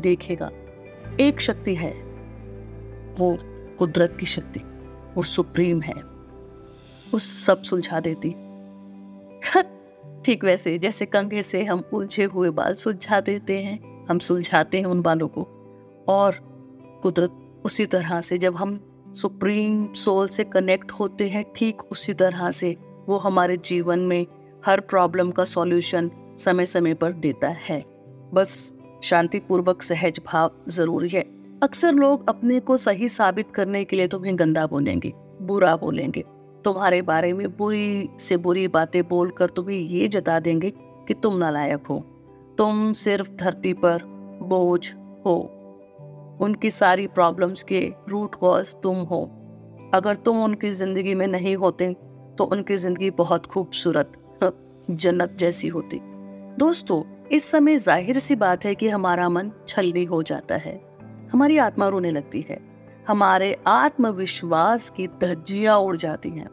देखेगा। 0.00 0.50
एक 1.20 1.40
शक्ति 1.40 1.74
है, 1.74 1.92
वो 3.18 3.36
कुदरत 3.78 4.16
की 4.20 4.26
शक्ति। 4.26 4.60
वो 5.16 5.22
सुप्रीम 5.22 5.82
है। 5.82 5.94
वो 7.12 7.18
सब 7.18 7.62
सुलझा 7.62 8.00
देती। 8.00 8.30
ठीक 10.22 10.44
वैसे, 10.44 10.78
जैसे 10.78 11.06
कंघे 11.06 11.42
से 11.42 11.64
हम 11.64 11.84
उलझे 11.92 12.24
हुए 12.24 12.50
बाल 12.50 12.74
सुलझा 12.74 13.20
देते 13.20 13.58
हैं, 13.58 14.06
हम 14.06 14.18
सुलझाते 14.18 14.78
हैं 14.78 14.84
उन 14.84 15.02
बालों 15.02 15.28
को। 15.28 15.48
और 16.08 16.34
कुदरत 17.02 17.62
उसी 17.64 17.86
तरह 17.86 18.20
से 18.20 18.38
जब 18.38 18.56
हम 18.56 18.92
सुप्रीम 19.16 19.92
सोल 19.92 20.28
से 20.28 20.44
कनेक्ट 20.44 20.92
होते 20.92 21.28
हैं, 21.28 21.44
ठीक 21.56 21.82
उसी 21.82 22.12
तरह 22.12 22.50
से 22.50 22.76
वो 23.08 23.18
हमारे 23.18 23.56
जीवन 23.56 23.98
में 23.98 24.26
हर 24.66 24.80
प्रॉब्लम 24.80 25.30
का 25.30 25.44
सॉल्यूशन 25.44 26.10
समय 26.38 26.66
समय 26.66 26.94
पर 26.94 27.12
देता 27.12 27.48
है। 27.48 27.84
बस 28.34 28.74
शांतिपूर्वक 29.02 29.82
सहज 29.82 30.20
भाव 30.26 30.50
ज़रूरी 30.68 31.08
है। 31.08 31.35
अक्सर 31.62 31.92
लोग 31.94 32.28
अपने 32.28 32.58
को 32.60 32.76
सही 32.76 33.08
साबित 33.08 33.50
करने 33.50 33.84
के 33.84 33.96
लिए 33.96 34.08
तुम्हें 34.08 34.38
गंदा 34.38 34.66
बोलेंगे, 34.66 35.12
बुरा 35.42 35.74
बोलेंगे। 35.76 36.22
तुम्हारे 36.64 37.00
बारे 37.02 37.32
में 37.32 37.46
बुरी 37.56 38.08
से 38.20 38.36
बुरी 38.36 38.66
बातें 38.68 39.02
बोलकर 39.08 39.50
तुम्हें 39.50 39.76
ये 39.76 40.08
जता 40.08 40.38
देंगे 40.40 40.70
कि 41.08 41.14
तुम 41.14 41.36
नालायक 41.36 41.86
हो। 41.86 41.98
तुम 42.58 42.92
सिर्फ़ 42.92 43.30
धरती 43.32 43.72
पर 43.74 44.02
बोझ 44.42 44.88
हो। 45.26 45.36
उनकी 46.40 46.70
सारी 46.70 47.06
प्रॉब्लम्स 47.08 47.62
के 47.62 47.80
रूट 48.08 48.34
कॉज 48.34 48.74
तुम 48.82 48.96
हो। 49.02 49.22
अगर 49.94 50.16
तुम 50.16 50.42
उनकी 50.44 50.70
ज़िंदगी 50.72 51.14
में 51.14 51.26
नहीं 51.26 51.56
होते 51.56 51.92
तो 52.38 52.44
उनकी 52.44 52.76
ज़िंदगी 52.76 53.10
बहुत 53.18 53.46
खूबसूरत 53.46 54.12
जन्नत 54.90 55.36
जैसी 55.38 55.68
होती। 55.68 56.00
दोस्तों, 56.58 57.02
इस 57.28 57.50
समय 57.50 57.78
ज़ाहिर 57.78 58.18
सी 58.18 58.36
बात 58.36 58.64
है 58.64 58.74
कि 58.74 58.88
हमारा 58.88 59.28
मन 59.28 59.50
छलनी 59.68 60.04
हो 60.04 60.22
जाता 60.22 60.56
है। 60.56 60.74
हमारी 61.36 61.58
आत्मा 61.58 61.88
रोने 61.88 62.10
लगती 62.10 62.40
है। 62.40 62.58
हमारे 63.08 63.56
आत्मविश्वास 63.66 64.88
की 64.90 65.06
धज्जियाँ 65.06 65.76
उड़ 65.78 65.96
जाती 65.96 66.28
हैं। 66.28 66.48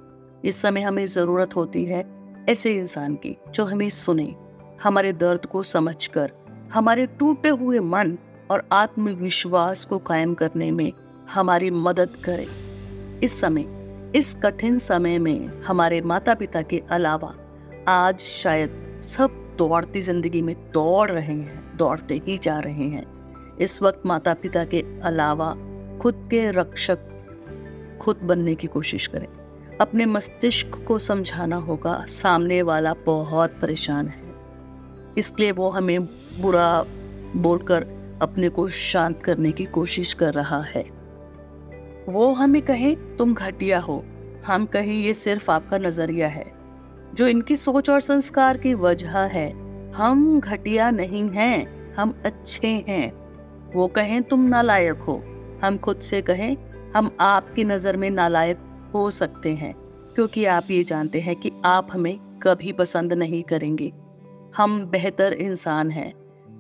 इस 0.46 0.62
समय 0.62 0.82
हमें 0.82 1.06
ज़रूरत 1.06 1.56
होती 1.56 1.86
है 1.86 2.04
ऐसे 2.50 2.74
इंसान 2.74 3.16
की, 3.16 3.36
जो 3.54 3.66
हमें 3.66 3.90
सुने, 3.90 4.36
हमारे 4.84 5.14
दर्द 5.14 5.46
को 5.46 5.64
समझकर, 5.64 6.32
हमारे 6.74 7.06
टूटे 7.06 7.50
हुए 7.50 7.80
मन 7.80 8.18
और 8.52 8.68
आत्मविश्वास 8.72 9.86
को 9.86 9.98
कायम 10.00 10.34
करने 10.34 10.72
में 10.72 10.92
हमारी 11.34 11.72
मदद 11.72 12.18
करे। 12.26 12.48
इस 13.24 13.40
समय, 13.42 13.66
इस 14.16 14.36
कठिन 14.44 14.80
समय 14.80 15.18
में 15.20 15.62
हमारे 15.64 16.02
माता 16.02 16.34
पिता 16.34 16.62
के 16.62 16.84
अलावा 16.90 17.34
आज 17.88 18.20
शायद 18.20 19.02
सब 19.04 19.56
दौड़ती 19.58 20.02
ज़िंदगी 20.02 20.42
में 20.42 20.56
दौड़ 20.72 21.12
रहे 21.12 21.34
हैं, 21.34 21.78
दौड़ते 21.78 22.22
ही 22.28 22.38
जा 22.38 22.60
रहे 22.60 22.90
हैं। 22.90 23.13
इस 23.62 23.82
वक्त 23.82 24.02
माता 24.06 24.34
पिता 24.34 24.66
के 24.66 24.86
अलावा 25.04 25.58
खुद 26.02 26.28
के 26.32 26.52
रक्षक 26.52 26.98
खुद 28.02 28.16
बनने 28.24 28.56
की 28.56 28.68
कोशिश 28.68 29.08
करें। 29.08 29.28
अपने 29.82 30.06
मस्तिष्क 30.06 30.86
को 30.88 31.00
समझाना 31.00 31.56
होगा, 31.56 32.06
सामने 32.08 32.62
वाला 32.62 32.94
बहुत 32.94 33.50
परेशान 33.62 34.08
है। 34.08 34.24
इसलिए 35.18 35.52
वो 35.52 35.70
हमें 35.70 36.06
बुरा 36.42 36.86
बोलकर 37.36 37.88
अपने 38.22 38.50
को 38.50 38.70
शांत 38.70 39.24
करने 39.24 39.52
की 39.52 39.66
कोशिश 39.66 40.14
कर 40.14 40.34
रहा 40.34 40.62
है। 40.62 40.86
वो 42.10 42.34
हमें 42.34 42.62
कहे, 42.62 42.96
तुम 42.96 43.34
घटिया 43.34 43.80
हो। 43.80 44.04
हम 44.46 44.66
कहें, 44.66 44.94
ये 44.94 45.14
सिर्फ़ 45.14 45.52
आपका 45.52 45.78
नज़रिया 45.78 46.28
है। 46.28 46.54
जो 47.14 47.28
इनकी 47.28 47.56
सोच 47.56 47.90
और 47.90 48.02
संस्कार 48.02 48.58
की 48.58 48.74
वजह 48.74 49.18
है, 49.18 49.54
हम 49.92 50.40
घटिया 50.40 50.92
नहीं 50.92 51.30
हैं, 51.30 51.94
हम 51.96 52.22
अच्छे 52.26 52.68
हैं। 52.68 53.23
वो 53.74 53.88
कहें, 53.88 54.24
तुम 54.24 54.42
नालायक 54.42 54.98
हो। 54.98 55.24
हम 55.64 55.78
खुद 55.78 56.00
से 56.00 56.22
कहें, 56.22 56.58
हम 56.96 57.18
आपकी 57.20 57.64
नज़र 57.64 57.98
में 57.98 58.10
नालायक 58.10 58.60
हो 58.94 59.10
सकते 59.10 59.54
हैं, 59.54 59.74
क्योंकि 60.16 60.46
आप 60.46 60.64
ये 60.72 60.84
जानते 60.84 61.20
हैं 61.20 61.36
कि 61.36 61.52
आप 61.66 61.88
हमें 61.92 62.40
कभी 62.44 62.72
पसंद 62.72 63.14
नहीं 63.14 63.44
करेंगे। 63.44 63.94
हम 64.56 64.86
बेहतर 64.86 65.34
इंसान 65.34 65.92
हैं। 65.92 66.14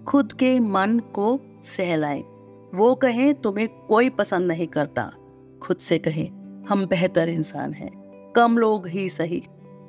खुद 0.03 0.33
के 0.33 0.59
मन 0.59 0.99
को 0.99 1.39
सहलाएँ। 1.63 2.23
वो 2.75 2.95
कहें, 2.95 3.41
तुम्हें 3.41 3.67
कोई 3.67 4.09
पसंद 4.09 4.47
नहीं 4.47 4.67
करता। 4.67 5.11
खुद 5.63 5.77
से 5.77 5.97
कहें, 5.97 6.29
हम 6.69 6.85
बेहतर 6.85 7.29
इंसान 7.29 7.73
हैं। 7.73 8.03
कम 8.35 8.57
लोग 8.57 8.87
ही 8.87 9.09
सही, 9.09 9.43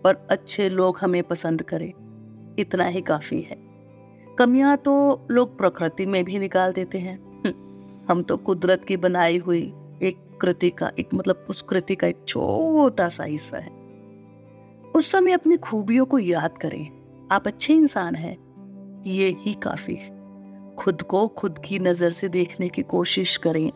पर 0.05 0.27
अच्छे 0.31 0.69
लोग 0.69 0.99
हमें 1.01 1.23
पसंद 1.23 1.63
करें। 1.63 1.93
इतना 2.59 2.85
ही 2.85 3.01
काफ़ी 3.01 3.41
है। 3.41 3.64
कमियाँ 4.39 4.77
तो 4.77 5.27
लोग 5.31 5.57
प्रकृति 5.59 6.07
में 6.07 6.25
भी 6.25 6.39
निकाल 6.39 6.73
देते 6.73 6.99
हैं। 6.99 7.17
हम्म, 7.19 7.53
हम 8.09 8.23
तो 8.23 8.37
कुदरत 8.37 8.85
की 8.85 8.97
बनाई 8.97 9.39
हुई 9.39 9.63
एक 10.03 10.39
कृति 10.41 10.71
का 10.71 10.91
एक 10.99 11.15
मतलब 11.15 11.45
उस 11.51 11.63
कृति 11.63 11.95
का 11.95 12.07
एक 12.07 12.25
छोटा 12.29 13.09
सा 13.09 13.25
हिस्सा 13.25 13.59
है। 13.59 13.71
उस 14.97 15.11
समय 15.13 15.33
अपनी 15.33 15.57
खूबियों 15.57 16.07
को 16.07 16.19
याद 16.19 16.59
करें। 16.59 16.89
आप 17.33 17.47
अच्छे 17.47 17.75
इंसान 17.75 18.15
हैं। 18.15 18.37
ये 19.07 19.29
ही 19.39 19.55
काफ़ी 19.55 19.99
खुद 20.79 21.03
को 21.03 21.27
खुद 21.29 21.59
की 21.59 21.79
नज़र 21.79 22.11
से 22.11 22.29
देखने 22.29 22.69
की 22.69 22.83
कोशिश 22.83 23.37
करें। 23.37 23.71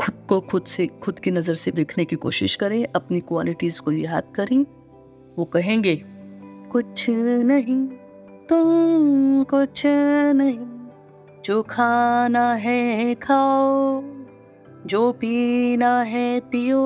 खुद 0.00 0.26
को 0.28 0.40
खुद 0.40 0.64
से 0.64 0.86
खुद 1.02 1.18
की 1.18 1.30
नज़र 1.30 1.54
से 1.54 1.70
देखने 1.70 2.04
की 2.04 2.16
कोशिश 2.16 2.56
करें। 2.56 2.86
अपनी 2.86 3.20
क्वालिटीज 3.20 3.78
को 3.78 3.92
याद 3.92 4.32
करें। 4.34 4.64
वो 5.38 5.44
कहेंगे 5.44 6.00
कुछ 6.72 7.06
नहीं। 7.10 8.03
तुम 8.48 9.42
कुछ 9.42 9.82
नहीं, 10.36 10.58
जो 11.44 11.62
खाना 11.62 12.54
है 12.54 13.14
खाओ, 13.14 14.02
जो 14.86 15.12
पीना 15.12 16.00
है 16.02 16.40
पियो। 16.40 16.84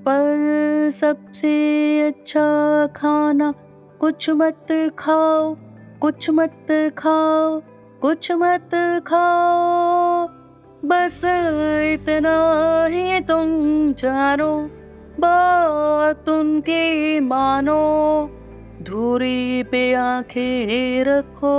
पर 0.00 0.90
सबसे 0.90 1.54
अच्छा 2.02 2.86
खाना 2.86 3.52
कुछ 4.00 4.30
मत 4.30 4.66
खाओ, 4.98 5.56
कुछ 6.00 6.30
मत 6.30 6.94
खाओ, 6.98 7.60
कुछ 8.02 8.32
मत 8.32 8.70
खाओ। 9.06 10.26
बस 10.84 11.22
इतना 11.92 12.36
ही 12.86 13.20
तुम 13.20 13.46
जानो 13.92 14.52
बात 15.20 16.28
उनके 16.28 17.20
मानो। 17.20 17.78
धूरी 18.88 19.62
पे 19.62 19.94
आँखें 19.94 21.04
रखो, 21.04 21.56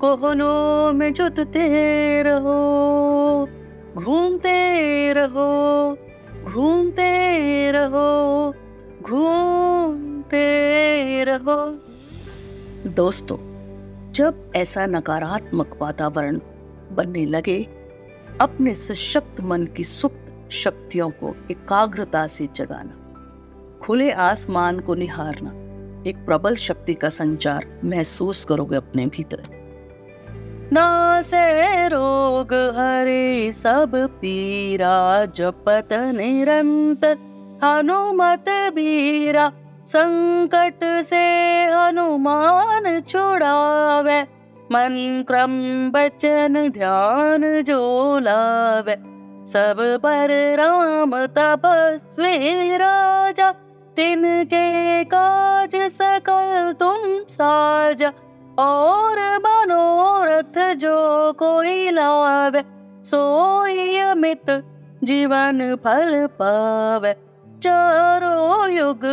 कोहनों 0.00 0.92
में 0.92 1.12
जुतते 1.12 2.22
रहो, 2.22 3.48
घूमते 3.96 5.12
रहो 5.12 5.96
घूमते 6.44 7.70
रहो 7.70 8.54
घूमते 9.02 10.44
रहो। 11.24 11.70
दोस्तों, 12.86 13.36
जब 14.12 14.52
ऐसा 14.56 14.86
नकारात्मक 14.86 15.78
वातावरण 15.80 16.40
बनने 16.92 17.26
लगे, 17.26 17.68
अपने 18.40 18.74
सशक्त 18.74 19.40
मन 19.40 19.64
की 19.64 19.84
सुप्त 19.84 20.52
शक्तियों 20.52 21.10
को 21.10 21.36
एकाग्रता 21.50 22.26
से 22.26 22.48
जगाना, 22.54 22.96
खुले 23.82 24.10
आसमान 24.10 24.80
को 24.80 24.94
निहारना 24.94 25.65
एक 26.06 26.16
प्रबल 26.16 26.54
शक्ति 26.54 26.94
का 26.94 27.08
संचार 27.08 27.80
महसूस 27.84 28.44
करोगे 28.44 28.76
अपने 28.76 29.06
भीतर। 29.06 29.42
ना 30.72 31.20
से 31.22 31.88
रोग 31.88 32.54
हरे, 32.54 33.52
सब 33.52 33.92
पीरा, 33.94 35.24
जपत 35.26 35.88
निरंतर 35.92 37.16
हनुमत 37.64 38.44
बीरा, 38.48 39.52
संकट 39.86 40.84
से 40.84 41.24
हनुमान 41.64 43.00
छुड़ावे, 43.00 44.22
मन 44.72 45.24
क्रम 45.28 45.58
बचन 45.90 46.70
ध्यान 46.70 47.62
जो 47.62 48.18
लावे, 48.18 48.96
सब 49.46 50.00
पर 50.02 50.56
राम 50.56 51.26
तपस्वी 51.26 52.76
राजा 52.76 53.52
तिनके 53.96 55.04
काज 55.04 55.76
सकल 55.92 56.72
तुम 56.72 56.98
साजा, 57.28 58.12
और 58.58 59.18
मनोरथ 59.38 60.58
जो 60.74 60.96
कोई 61.32 61.90
लावे, 61.90 62.62
सोई 63.04 63.98
अमित 63.98 64.50
जीवन 65.04 65.74
फल 65.84 66.26
पावे। 66.32 67.12
चारो 67.62 68.66
युग 68.66 69.04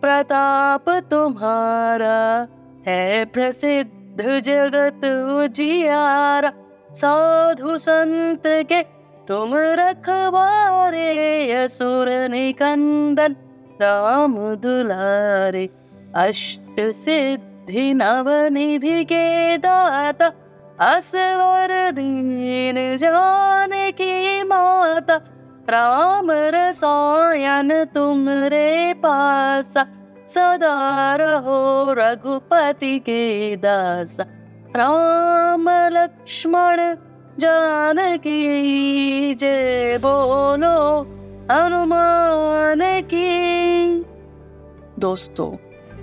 प्रताप 0.00 0.88
तुम्हारा 1.10 2.18
है 2.86 3.24
प्रसिद्ध 3.24 4.40
जगत 4.40 5.00
जियारा 5.50 6.52
साधु 6.92 7.76
संत 7.78 8.42
के 8.46 8.82
तुम 9.28 9.54
रखवारे, 9.54 11.10
असुर 11.54 12.08
निकंदन। 12.28 13.36
दाम 13.80 14.54
दुलारे 14.54 15.68
अष्ट 16.14 16.80
सिद्ध 16.80 17.52
सिद्धि 17.64 17.92
नवनिधि 17.94 19.04
के 19.04 19.56
दाता 19.58 20.26
असवर 20.80 21.90
दीन 21.90 22.96
जान 22.96 23.70
की 23.72 24.42
माता 24.42 25.16
राम 25.70 26.30
रसायन 26.30 27.84
तुम 27.84 28.28
रे 28.28 28.92
पासा, 28.94 29.86
सदा 30.28 31.16
रहो 31.20 31.60
रघुपति 31.92 32.98
के 32.98 33.56
दास 33.56 34.16
राम 34.76 35.68
लक्ष्मण 35.70 36.76
जानकी 37.38 38.40
जय 39.34 39.98
बोलो, 40.00 40.78
हनुमान 41.50 42.80
की 42.82 43.51
दोस्तों, 45.02 45.56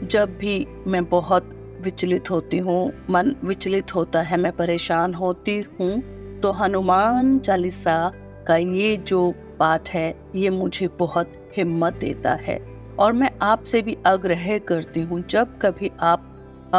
जब 0.03 0.37
भी 0.37 0.65
मैं 0.87 1.03
बहुत 1.05 1.49
विचलित 1.81 2.29
होती 2.31 2.57
हूँ, 2.57 2.91
मन 3.09 3.33
विचलित 3.43 3.93
होता 3.95 4.21
है, 4.21 4.37
मैं 4.37 4.51
परेशान 4.51 5.13
होती 5.13 5.57
हूँ 5.59 6.39
तो 6.39 6.51
हनुमान 6.51 7.37
चालीसा 7.39 8.11
का 8.47 8.55
ये 8.55 8.95
जो 8.97 9.31
पाठ 9.59 9.89
है, 9.89 10.15
ये 10.35 10.49
मुझे 10.49 10.87
बहुत 10.99 11.31
हिम्मत 11.57 11.93
देता 11.93 12.33
है। 12.37 12.57
और 12.99 13.13
मैं 13.13 13.29
आपसे 13.41 13.81
भी 13.81 13.97
आग्रह 14.07 14.57
करती 14.59 15.01
हूँ, 15.01 15.21
जब 15.21 15.57
कभी 15.61 15.91
आप 16.01 16.25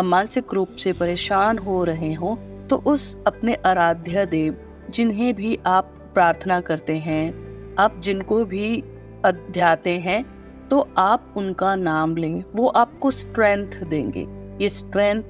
मानसिक 0.04 0.52
रूप 0.54 0.74
से 0.78 0.92
परेशान 0.92 1.58
हो 1.58 1.82
रहे 1.84 2.12
हो 2.14 2.34
तो 2.70 2.76
उस 2.86 3.16
अपने 3.26 3.54
आराध्य 3.66 4.26
देव, 4.26 4.56
जिन्हें 4.90 5.32
भी 5.34 5.58
आप 5.66 5.94
प्रार्थना 6.14 6.60
करते 6.60 6.96
हैं, 6.98 7.74
आप 7.76 8.00
जिनको 8.00 8.44
भी 8.44 8.82
अध्याते 9.24 9.96
हैं 9.98 10.24
तो 10.70 10.88
आप 10.98 11.34
उनका 11.36 11.74
नाम 11.76 12.16
लें, 12.16 12.42
वो 12.54 12.66
आपको 12.66 13.10
स्ट्रेंथ 13.10 13.82
देंगे। 13.84 14.26
ये 14.60 14.68
स्ट्रेंथ 14.68 15.22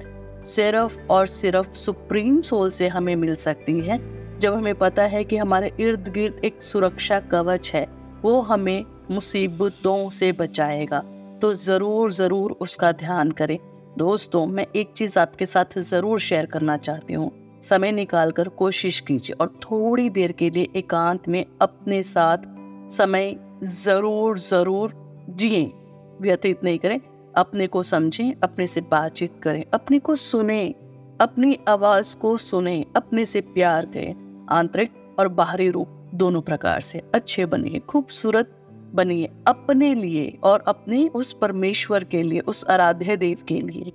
सिर्फ़ 0.45 0.97
और 1.09 1.27
सिर्फ़ 1.27 1.71
सुप्रीम 1.75 2.41
सोल 2.41 2.69
से 2.69 2.87
हमें 2.87 3.15
मिल 3.15 3.35
सकती 3.35 3.79
है। 3.79 3.99
जब 4.39 4.53
हमें 4.53 4.75
पता 4.75 5.03
है 5.03 5.23
कि 5.23 5.37
हमारे 5.37 5.71
इर्द 5.79 6.07
गिर्द 6.07 6.45
एक 6.45 6.61
सुरक्षा 6.61 7.19
कवच 7.31 7.71
है, 7.73 7.87
वो 8.23 8.39
हमें 8.41 8.85
मुसीबतों 9.11 10.09
से 10.09 10.31
बचाएगा। 10.31 10.99
तो 11.41 11.53
ज़रूर 11.53 12.11
ज़रूर 12.11 12.51
उसका 12.51 12.91
ध्यान 12.91 13.31
करें। 13.31 13.57
दोस्तों, 13.97 14.45
मैं 14.45 14.65
एक 14.75 14.93
चीज़ 14.93 15.19
आपके 15.19 15.45
साथ 15.45 15.77
ज़रूर 15.79 16.19
शेयर 16.19 16.45
करना 16.45 16.77
चाहती 16.77 17.13
हूँ। 17.13 17.31
समय 17.61 17.91
निकाल 17.91 18.31
कर 18.31 18.47
कोशिश 18.47 18.99
कीजिए 18.99 19.35
और 19.41 19.47
थोड़ी 19.63 20.09
देर 20.09 20.31
के 20.31 20.49
लिए 20.49 20.67
एकांत 20.75 21.27
में 21.29 21.45
अपने 21.61 22.01
साथ 22.03 22.37
समय 22.91 23.35
ज़रूर 23.63 24.39
ज़रूर 24.39 24.93
जिए 25.35 25.71
व्यतीत 26.21 26.63
नहीं 26.63 26.79
करें, 26.79 26.99
अपने 27.37 27.67
को 27.67 27.83
समझें, 27.83 28.33
अपने 28.43 28.67
से 28.67 28.81
बातचीत 28.81 29.41
करें, 29.43 29.65
अपने 29.73 29.99
को 29.99 30.15
सुने, 30.15 30.75
अपनी 31.21 31.59
आवाज़ 31.67 32.17
को 32.17 32.37
सुने, 32.37 32.85
अपने 32.95 33.25
से 33.25 33.41
प्यार 33.41 33.85
करें। 33.85 34.45
आंतरिक 34.49 35.15
और 35.19 35.27
बाहरी 35.27 35.69
रूप 35.69 35.87
दोनों 36.13 36.41
प्रकार 36.41 36.79
से 36.79 37.01
अच्छे 37.15 37.45
बनिए, 37.45 37.79
खूबसूरत 37.79 38.57
बनिए, 38.93 39.29
अपने 39.47 39.93
लिए 39.93 40.37
और 40.43 40.63
अपने 40.67 41.07
उस 41.07 41.33
परमेश्वर 41.33 42.03
के 42.03 42.21
लिए, 42.21 42.39
उस 42.39 42.65
आराध्य 42.69 43.17
देव 43.17 43.37
के 43.47 43.61
लिए। 43.61 43.93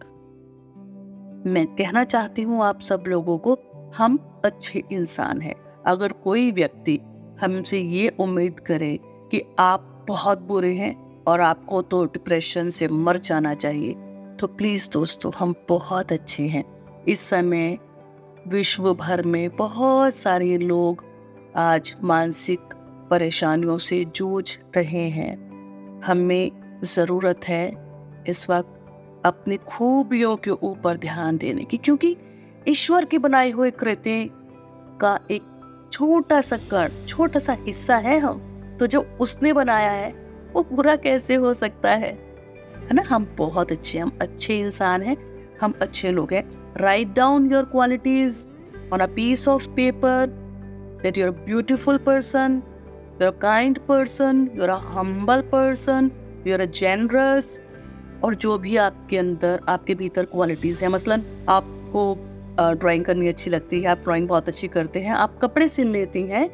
मैं 1.50 1.66
कहना 1.66 2.04
चाहती 2.04 2.42
हूँ 2.42 2.62
आप 2.62 2.80
सब 2.80 3.04
लोगों 3.08 3.38
को, 3.38 3.58
हम 3.96 4.40
अच्छे 4.44 4.82
इंसान 4.92 5.40
हैं। 5.40 5.54
अगर 5.86 6.12
कोई 6.12 6.52
व्यक्ति 6.52 7.00
हमसे 7.40 7.80
ये 7.80 8.08
उम्मीद 8.08 8.60
करे 8.60 8.98
कि 9.04 9.42
आप 9.58 10.04
बहुत 10.08 10.38
बुरे 10.38 10.74
हैं 10.74 11.05
और 11.26 11.40
आपको 11.40 11.82
तो 11.82 12.04
डिप्रेशन 12.04 12.70
से 12.70 12.88
मर 12.88 13.16
जाना 13.18 13.54
चाहिए। 13.54 13.94
तो 14.40 14.46
प्लीज़ 14.46 14.90
दोस्तों, 14.90 15.32
हम 15.38 15.54
बहुत 15.68 16.12
अच्छे 16.12 16.42
हैं। 16.42 16.64
इस 17.04 17.20
समय 17.20 17.78
विश्व 18.48 18.94
भर 18.94 19.22
में 19.22 19.56
बहुत 19.56 20.14
सारे 20.14 20.58
लोग 20.58 21.04
आज 21.56 21.94
मानसिक 22.02 22.60
परेशानियों 23.10 23.78
से 23.78 24.04
जूझ 24.04 24.58
रहे 24.76 25.08
हैं। 25.10 26.02
हमें 26.02 26.80
ज़रूरत 26.84 27.48
है 27.48 27.66
इस 28.28 28.48
वक्त 28.50 29.22
अपनी 29.26 29.56
खूबियों 29.56 30.36
के 30.36 30.50
ऊपर 30.50 30.96
ध्यान 30.96 31.36
देने 31.36 31.64
की, 31.64 31.76
क्योंकि 31.76 32.16
ईश्वर 32.68 33.04
की 33.04 33.18
बनाई 33.18 33.50
हुई 33.50 33.70
कृत्य 33.70 34.28
का 35.00 35.18
एक 35.30 35.88
छोटा 35.92 36.40
सा 36.40 36.56
कण, 36.56 36.88
छोटा 37.06 37.38
सा 37.38 37.52
हिस्सा 37.52 37.96
है 37.96 38.18
हम। 38.18 38.38
तो 38.80 38.86
जो 38.86 39.00
उसने 39.20 39.52
बनाया 39.52 39.90
है 39.90 40.25
वो 40.56 40.62
बुरा 40.72 40.96
कैसे 40.96 41.34
हो 41.34 41.52
सकता 41.52 41.90
है? 41.90 42.12
है 42.88 42.94
ना? 42.94 43.02
हम 43.08 43.26
बहुत 43.38 43.72
अच्छे, 43.72 43.98
हम 43.98 44.18
अच्छे 44.22 44.56
इंसान 44.56 45.02
हैं, 45.02 45.16
हम 45.60 45.74
अच्छे 45.82 46.10
लोग 46.10 46.32
हैं। 46.32 46.44
Write 46.76 47.12
down 47.14 47.50
your 47.52 47.64
qualities 47.64 48.46
on 48.92 49.00
a 49.00 49.06
piece 49.06 49.46
of 49.48 49.68
paper 49.68 50.26
that 51.02 51.18
you're 51.18 51.30
beautiful 51.30 51.98
person 51.98 52.62
you're 53.22 53.28
a 53.28 53.38
kind 53.38 53.78
person 53.78 54.48
you're 54.56 54.68
a 54.68 54.76
humble 54.76 55.40
person 55.52 56.10
you're 56.46 56.60
a 56.60 56.64
generous 56.64 57.60
और 58.24 58.34
जो 58.34 58.58
भी 58.58 58.76
आपके 58.76 59.18
अंदर, 59.18 59.60
आपके 59.68 59.94
भीतर 59.94 60.24
क्वालिटीज़ 60.24 60.82
हैं। 60.84 60.90
मसलन, 60.90 61.22
आपको 61.48 62.14
ड्राइंग 62.60 63.04
करनी 63.04 63.28
अच्छी 63.28 63.50
लगती 63.50 63.80
है, 63.80 63.88
आप 63.88 63.98
ड्राइंग 63.98 64.28
बहुत 64.28 64.48
अच्छी 64.48 64.68
करते 64.68 65.00
हैं, 65.00 65.12
आप 65.12 65.38
कपड़े 65.38 65.68
सिल 65.68 65.90
लेती 65.90 66.22
हैं, 66.22 66.48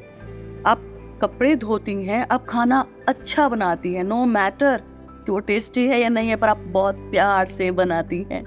आप 0.66 0.88
कपड़े 1.22 1.54
धोती 1.56 1.92
हैं 2.04 2.26
आप 2.30 2.46
खाना 2.46 2.84
अच्छा 3.08 3.48
बनाती 3.48 3.94
हैं 3.94 4.04
नो 4.04 4.24
मैटर 4.26 4.82
कि 5.26 5.32
वो 5.32 5.38
टेस्टी 5.38 5.86
है 5.86 6.00
या 6.00 6.08
नहीं 6.08 6.28
है, 6.28 6.36
पर 6.36 6.48
आप 6.48 6.58
बहुत 6.68 6.96
प्यार 7.10 7.46
से 7.46 7.70
बनाती 7.70 8.22
हैं। 8.32 8.44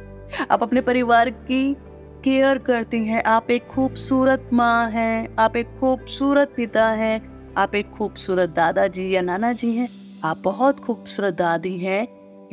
आप 0.52 0.64
अपने 0.64 0.82
परिवार 0.82 1.30
की 1.30 1.74
केयर 2.24 2.58
करती 2.58 2.98
हैं, 3.06 3.24
आप 3.24 3.52
एक 3.52 3.68
खूबसूरत 3.68 4.50
माँ 4.54 4.90
हैं, 4.90 5.36
आप 5.40 5.56
एक 5.56 5.68
खूबसूरत 5.80 6.54
पिता 6.58 6.88
हैं, 6.92 7.54
आप 7.58 7.76
एक 7.76 7.92
खूबसूरत 7.92 8.50
दादाजी 8.50 9.10
या 9.16 9.22
नाना 9.22 9.54
जी 9.54 9.72
हैं, 9.76 9.88
आप 10.24 10.38
बहुत 10.38 10.80
खूबसूरत 10.80 11.34
दादी 11.34 11.78
हैं 11.78 12.02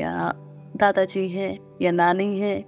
या 0.00 0.32
दादाजी 0.76 1.28
हैं 1.28 1.58
या 1.82 1.90
नानी 1.90 2.38
हैं 2.40 2.58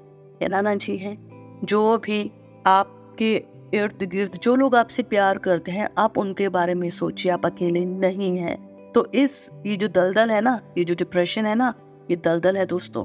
या 0.42 0.48
नाना 0.48 0.74
जी 0.74 0.96
हैं, 0.96 1.16
जो 1.64 1.98
भी 1.98 2.30
आपके 2.66 3.36
इर्द 3.74 4.02
गिर्द 4.02 4.38
जो 4.42 4.54
लोग 4.56 4.74
आपसे 4.76 5.02
प्यार 5.02 5.38
करते 5.38 5.72
हैं, 5.72 5.88
आप 5.98 6.18
उनके 6.18 6.48
बारे 6.48 6.74
में 6.74 6.88
सोचिए, 6.88 7.32
आप 7.32 7.46
अकेले 7.46 7.84
नहीं 7.84 8.36
हैं। 8.38 8.56
तो 8.92 9.04
इस, 9.14 9.50
ये 9.66 9.76
जो 9.76 9.88
दलदल 9.88 10.30
है 10.30 10.40
ना, 10.40 10.60
ये 10.78 10.84
जो 10.84 10.94
डिप्रेशन 10.94 11.46
है 11.46 11.54
ना, 11.54 11.72
ये 12.10 12.16
दलदल 12.16 12.56
है 12.56 12.66
दोस्तों, 12.66 13.04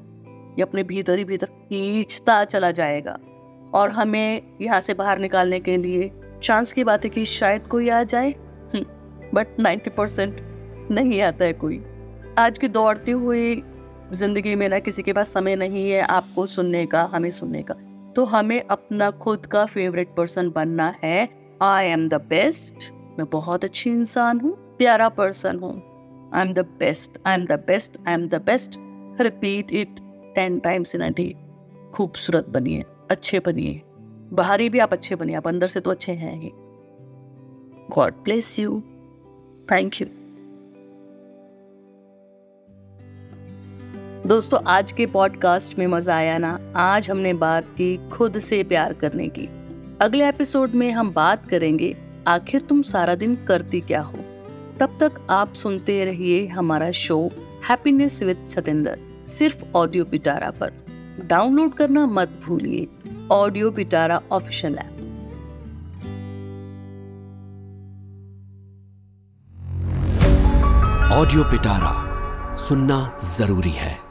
ये 0.55 0.62
अपने 0.62 0.84
भीतर 0.84 1.17
ही 1.17 1.25
भीतर 1.25 1.47
खींचता 1.47 2.43
चला 2.43 2.71
जाएगा। 2.71 3.17
और 3.73 3.91
हमें 3.91 4.58
यहाँ 4.62 4.79
से 4.82 4.93
बाहर 4.93 5.19
निकालने 5.19 5.60
के 5.60 5.77
लिए 5.77 6.12
चांस 6.43 6.73
की 6.73 6.84
बात 6.84 7.03
है 7.03 7.10
कि 7.10 7.25
शायद 7.25 7.67
कोई 7.67 7.89
आ 7.89 8.03
जाए। 8.03 8.34
बट 9.34 9.60
नाइन्टी 9.60 9.89
परसेंट 9.89 10.39
नहीं 10.91 11.21
आता 11.21 11.45
है 11.45 11.53
कोई। 11.53 11.84
आज 12.38 12.58
की 12.58 12.67
दौड़ती 12.67 13.12
हुई 13.12 13.63
ज़िंदगी 14.13 14.55
में 14.55 14.67
ना 14.69 14.79
किसी 14.79 15.01
के 15.01 15.13
पास 15.13 15.34
समय 15.34 15.55
नहीं 15.55 15.89
है 15.91 16.01
आपको 16.01 16.45
सुनने 16.45 16.86
का, 16.86 17.03
हमें 17.13 17.29
सुनने 17.29 17.62
का। 17.62 17.75
तो 18.15 18.26
हमें 18.26 18.62
अपना 18.62 19.10
खुद 19.17 19.45
का 19.45 19.65
फेवरेट 19.65 20.15
पर्सन 20.15 20.50
बनना 20.52 20.93
है। 21.04 21.30
आई 21.62 21.86
एम 21.86 22.08
द 22.10 22.22
बेस्ट 22.30 22.91
मैं 23.19 23.26
बहुत 23.30 23.63
अच्छी 23.63 23.89
इंसान 23.89 24.39
हूँ, 24.39 24.52
प्यारा 24.78 25.10
पर्सन 25.12 25.60
हूँ। 25.60 25.74
I 26.34 26.41
am 26.41 26.54
the 26.54 26.65
best 26.80 27.17
I 27.28 27.34
am 27.34 27.45
the 27.45 27.60
best 27.67 27.98
I 28.08 28.13
am 28.13 28.28
the 28.28 28.41
best 28.45 28.76
repeat 29.22 29.72
it 29.72 30.00
ten 30.36 30.60
times 30.60 30.95
in 30.95 31.02
a 31.02 31.10
day 31.10 31.34
खूबसूरत 31.93 32.50
बनिए, 32.50 32.84
अच्छे 33.12 33.39
बनिए। 33.39 33.82
बाहरी 34.34 34.69
भी 34.69 34.80
आप 34.80 34.93
अच्छे 34.93 35.15
बनिए, 35.15 35.36
आप 35.36 35.48
अंदर 35.48 35.67
से 35.67 35.80
तो 35.80 35.91
अच्छे 35.91 36.12
हैं 36.13 36.36
ही। 36.41 36.52
God 37.95 38.24
bless 38.24 38.58
you 38.60 38.80
thank 39.67 40.02
you 40.02 40.08
दोस्तों, 44.27 44.60
आज 44.67 44.91
के 44.91 45.05
पॉडकास्ट 45.05 45.77
में 45.79 45.86
मज़ा 45.88 46.15
आया 46.15 46.38
ना? 46.38 46.60
आज 46.75 47.10
हमने 47.10 47.34
बात 47.34 47.63
की 47.63 48.10
खुद 48.10 48.39
से 48.39 48.63
प्यार 48.63 48.93
करने 48.93 49.27
की। 49.27 49.47
अगले 50.01 50.27
एपिसोड 50.29 50.71
में 50.71 50.91
हम 50.91 51.12
बात 51.12 51.45
करेंगे, 51.45 51.95
आखिर 52.27 52.62
तुम 52.62 52.82
सारा 52.82 53.15
दिन 53.15 53.36
करती 53.47 53.82
क्या 53.82 54.01
हो? 54.01 54.19
तब 54.79 54.97
तक 54.99 55.27
आप 55.29 55.53
सुनते 55.53 56.05
रहिए 56.05 56.47
हमारा 56.47 56.91
शो 56.91 57.29
हैप्पीनेस 57.69 58.23
विद 58.23 58.45
सतेंद्र 58.49 58.97
सिर्फ़ 59.29 59.63
ऑडियो 59.75 60.05
पिटारा 60.05 60.49
पर। 60.51 60.73
डाउनलोड 61.25 61.73
करना 61.73 62.05
मत 62.05 62.39
भूलिए 62.45 62.88
audio 63.32 63.71
Pitara 63.71 64.21
official 64.32 64.75
app 64.75 64.95
audio 71.12 71.43
Pitara 71.43 71.95
सुनना 72.55 73.19
ज़रूरी 73.23 73.71
है। 73.71 74.09